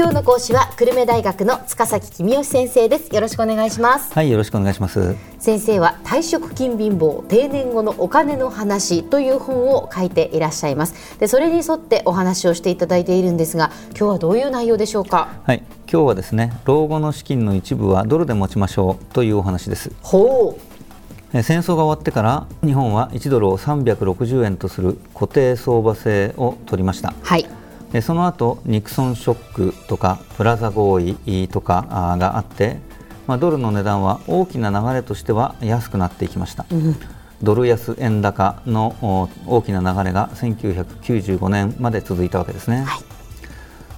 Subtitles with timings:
[0.00, 3.14] 今日の講師は久留米大学の塚崎君吉先生です。
[3.14, 4.14] よろしくお願いします。
[4.14, 5.14] はいよろしくお願いします。
[5.38, 11.18] 先生は退職金貧乏定年後のお金の話という本を書いていらっしゃいます。
[11.18, 15.28] でそれに沿ってお話をしていただいているんですが今日はどういう内容でしょうか？
[15.44, 19.92] はい今日はですね老後の資金の一部はドルで持ちましょうというお話です。
[20.00, 21.42] ほう。
[21.42, 27.12] 戦争が終わってから日本は1ドルを360円とする固定相場制を取りました。
[27.22, 27.46] はい
[27.92, 32.78] でその後ニクソンショックとかプラザ合意とかがあって、
[33.26, 36.96] まあ、ドルの値段は大きな流れとしては安くなっていきました、うん、
[37.42, 43.02] ドル安円高の大きな流れが1995年まで続いたわけですね、はい、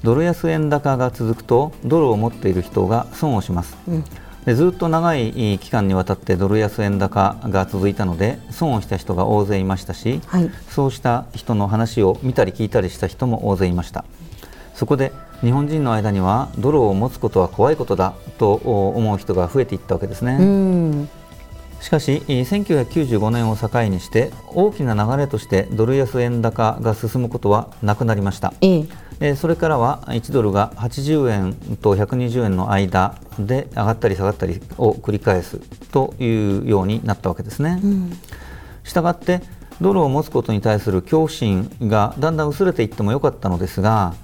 [0.03, 4.05] ドル安円高が続くとドルを持っている人が損をします、うん
[4.45, 14.05] でずっと長い期間にわたってドル安円高が続いたので損をした人が大勢いましたし、はい、そうした人の話を見たり聞いたりした人も大勢いました。
[14.75, 21.09] そこで日本人の間にはドルを持つことは怖いことだと思う人が増えていったわけですね。
[21.81, 28.85] しかし1995年を境にして大きな流れとしてドル安円高が進むことはなくなりました、ええ
[29.25, 35.59] えそれからは1ドルが80円と120円の間で上がったり下がったりを繰り返す
[35.93, 37.81] というようになったわけですね。
[38.83, 39.41] したがって
[39.81, 44.15] ドルを持つことに対する恐怖心がだんだん薄れていってもよかったのですが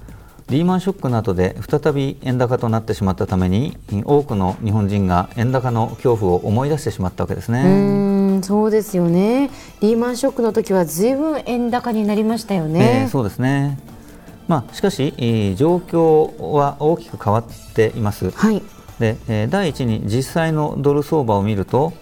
[0.49, 8.41] リーマンショックなどで再び円高となってしまったために多くの日本人が円高の恐怖を思い出してしまったわけですね。
[8.41, 9.49] そうですよね
[9.81, 13.03] リーマンショックの時はずいぶん円高になりましたよね。
[13.03, 13.77] えー、そうですね
[14.49, 18.31] まあ、しかし、えー、状況は大きく変わっています。
[18.31, 18.63] はい、
[18.99, 21.93] で、えー、第一に実際のドル相場を見ると、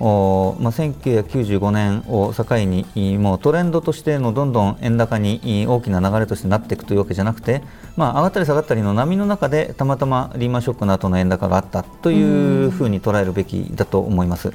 [0.00, 7.62] おまあ、1995年を境にもうトレンドとしてのどんどん円高に大きな流れとしてなっていくというわけじゃなくて、
[7.96, 14.52] まあ、上がったり下がったりの波の中でたまたまリーマンショックの後の円高があったというふうに捉えるべきだと思います。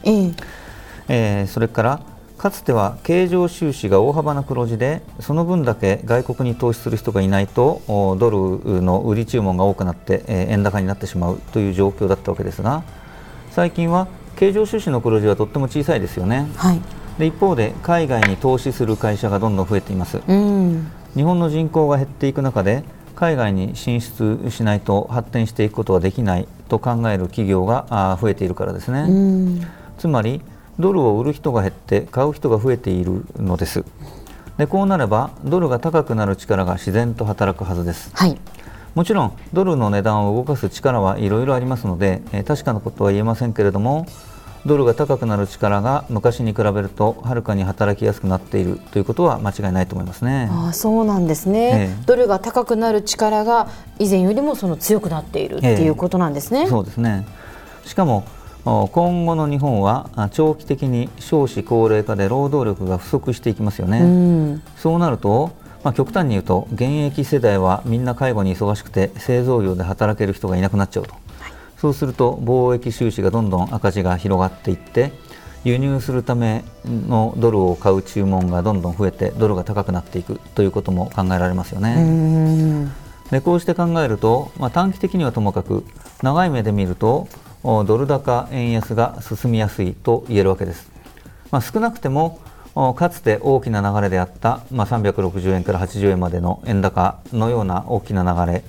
[1.07, 2.01] えー、それから
[2.39, 7.81] かつては経常収支が大幅な黒字でその分だけ外国に投資する人がいないと
[8.17, 12.83] ドルの売り注文が多くなって円高になってしまうという状況だったわけですが
[13.51, 14.07] 最近は
[14.37, 16.81] 経常収支の黒字はとっても小さいですよね、はい、
[17.19, 22.85] で一方で海外に投資する会社がどんどん増えています、うん、日本の人口が減っていく中で
[23.17, 29.67] 海外に進出しないと発展していくことができないと考える企業が増えているからですね、うん、
[29.97, 30.41] つまり
[30.79, 33.83] ドルを売る人が減って買う人が増えているのです。
[34.57, 38.37] でこうなればドルが高くなる力が自然と働くはずです、はい、
[38.93, 44.05] もちろんドルの値段を動かす力はいろいろありますので、えー、確かなことは言えませんけれども
[44.65, 50.49] ドルが高くなる力が昔に比べるとはるかに働きやすくなっているということは間違いないと思いますね。
[50.51, 53.69] あそうなんですね、ええ、ドルが高くなる力が
[53.99, 56.63] 以前よりもその強くなっているっていうことなんですね。
[56.63, 57.25] え、そうですね。
[57.85, 58.25] しかも
[58.65, 65.51] 今後の日本は長期的に少子高齢化で労働力が不足していきますよね、うん、そうなると、
[65.83, 71.21] まあ、極端に言うと現役世代はみんな介護に忙しくて製造業で働ける人がいなくなっちゃうと、はい、
[71.77, 75.13] そうすると貿易収支がどんどん赤字が広がっていって
[75.63, 82.89] 輸入するためのドルを買う注文がどんどん増えてドルが高くなっていくということも考えられますよね。
[83.29, 85.85] でこうして考えると、まあ、短期的にはともかく
[86.23, 87.27] 長い目で見ると
[87.63, 90.91] ドル高円安が進みやすいと言えるわけです。
[91.51, 92.39] まあ、少なくても
[92.95, 98.63] かつて大きな流れであった、まあ、360円から80円までの円高のような大きな流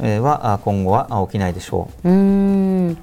[0.00, 2.08] れは今後は起きないでしょう。
[2.08, 2.98] うん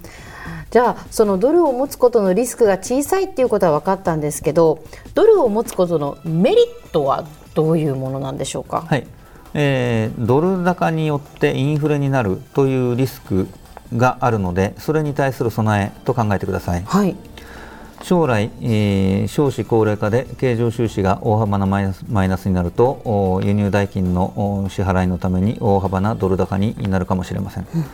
[0.72, 4.84] じゃあそのドルを持つことのリスクが小さいっていうことは分かったんですけど
[5.16, 7.26] ドルを持つことのメリットは
[7.56, 9.08] どういうものなんでしょうか、はい
[9.56, 13.48] えー、ドル高によってインフレになるというリスク
[13.96, 17.16] があるのでそれに対する備えと考えてください、はい、
[18.04, 27.86] 将来、えー、少子高齢化で経常収支が大幅なマイナスになると輸入代金の支払いのために大幅なドル高になるかもしれません、うん、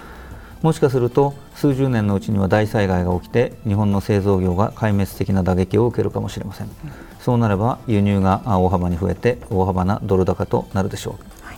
[0.62, 6.74] もしかすると数十年のうちには大災害が起きて日本の製造業が壊滅的な打撃を受けるかもしれません、うん、
[7.19, 11.57] そうなれば輸入が大幅に増えて大幅なドル高となるでしょう、はい、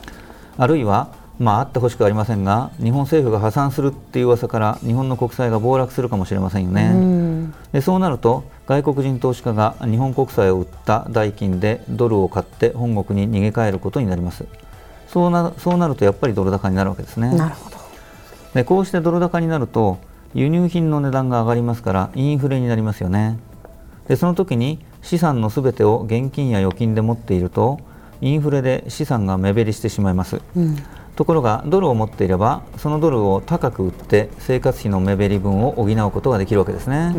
[0.57, 7.53] あるいはまあ、あってほしくありませんが日本政府が破産するっていう噂から日本の国債が暴落するかもしれませんよね。
[7.71, 14.45] でそうなると外国人投資家が日本国債を売った代金でドルを買って本国に逃げ帰ることになります。
[15.07, 17.33] そうなそうなるとやっぱりドル高になるわけですね。
[17.35, 17.77] なるほど
[18.53, 19.99] でこうしてドル高になると
[20.33, 23.37] 輸入品の値段が上がりますからインフレになりますよね。
[24.07, 27.79] でその時に資産のすべてを現金や預金で持っていると
[28.21, 30.41] インフレで資産が目減りしてしまいます。
[30.55, 30.77] うん
[31.17, 37.11] ところがドルを持っていればそのドルを高く売って生活費の目減り分を補うことができるわけですね。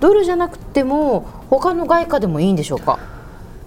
[0.00, 2.98] ドルじゃなくても他の外貨でもいいんでしょうか？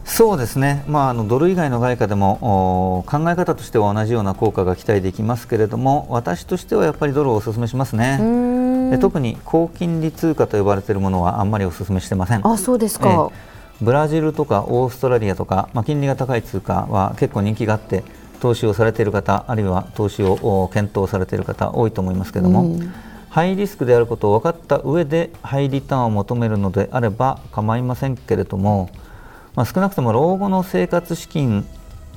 [0.04, 8.18] そうですね、まあ、あのドル以外の外貨でも考え方としては同じような効果が期待できますけれども私としてはやっぱりドルをお勧めしますね。
[8.92, 12.46] で特に高金利通貨と呼ばれているものはあんまりお勧めしてません。
[12.46, 13.32] あそうですか、
[13.82, 18.04] ブラジルとかオーストラリアとか、まあ、金利が高い通貨は結構人気があって
[18.40, 22.80] 投資をされている方あるいは投資を検討されている方多いと思いますけれども、
[23.30, 28.90] ハイリスクであることを分かった上でハイリターンを求めるのであれば構いませんけれども
[29.60, 31.66] まあ、少なくとも老後の生活資金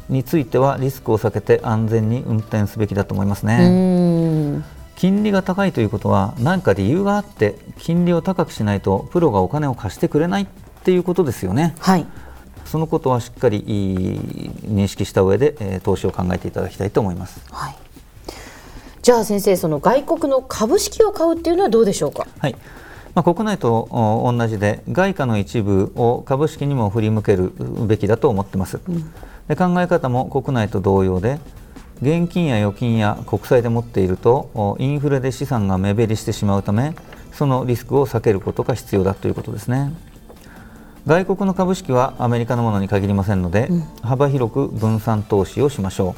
[0.08, 4.62] についてはリスクを避けて安全に運転すべきだと思いますね。
[4.94, 10.46] 金利が高いということは何か理由があって金利を高くしないとプロがお金を貸してくれないっ
[10.84, 11.74] ていうことですよね。
[11.80, 12.06] はい、
[12.64, 17.40] そのことはしっかり認識した上で、えー、投資を考えていただきたいと思います。
[17.50, 17.76] はい、
[19.02, 22.26] じゃあ先生その外国の株式を買うっていうのはどうでしょうか？
[22.38, 22.56] はい。
[23.14, 27.52] まあ、国内と同じで外貨の一部を株式にも振り向ける
[27.86, 29.12] べきだと思っています、うん、
[29.48, 31.38] で考え方も国内と同様で
[32.00, 36.94] 現金や預金や国債で持っているとインフレで資産が目減りしてしまうため
[37.34, 39.92] そのリスクを避けることが必要だということですね
[41.06, 46.14] 外国の株式はアメリカのものに限りませんので、うん、幅広く分散投資をしましょ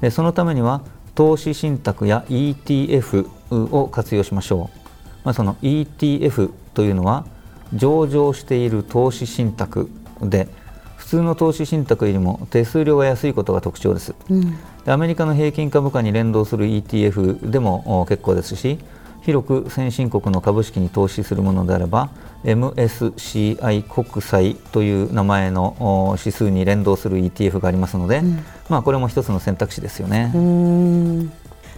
[0.00, 0.02] う。
[0.02, 0.80] でそのためには
[1.14, 3.28] 投資信託や ETF
[3.70, 4.82] を活用しましょう。
[5.24, 7.26] まあ、その ETF というのは
[7.74, 9.88] 上場している投資信託
[10.20, 10.48] で
[10.96, 18.78] 普通の投資信託よりも手数料が安いことが特徴です、うん、でアメリカの平均株価に連動する ETF でも結構ですし
[19.22, 22.10] 広く先進国の株式に投資するものであれば
[22.44, 30.32] MSCI 国債という名前の指数に連動する ETF がありますので、うん、まあ、これも一つの選択肢ですよね。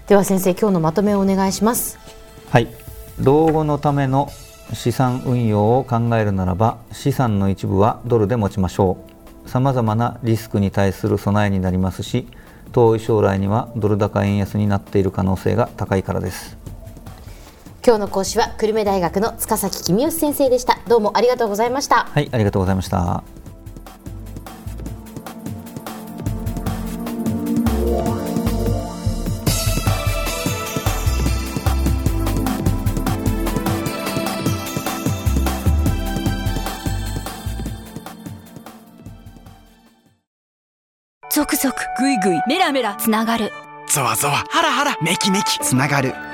[0.06, 1.99] では先生今日のまとめをお願いします。
[2.50, 2.69] はい。
[3.19, 4.28] 老後のための
[4.72, 9.14] 資産運用を考えるならば資産の一部はドルで持ちましょう。
[9.46, 12.26] さまざまなリスクに対する備えになりますし
[12.72, 16.56] 遠い将来にはドル高円安になっている可能性が高いからです
[17.87, 20.79] 今日の講師は久留米大学の塚崎公義先生でした。
[20.89, 22.07] どうもありがとうございました。
[22.07, 23.23] はいありがとうございました。
[41.31, 43.53] ゾクゾクグイグイメラメラつながる。
[43.89, 46.15] ゾワゾワハラハラメキメキつながる